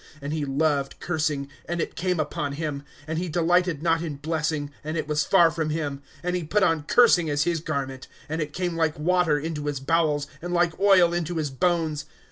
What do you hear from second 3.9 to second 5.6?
in blessing, And it was far